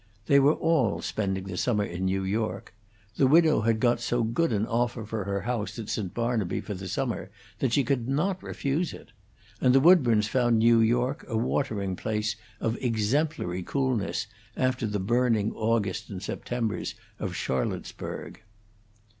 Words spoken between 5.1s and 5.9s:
her house at